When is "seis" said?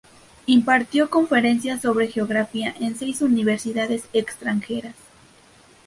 2.95-3.21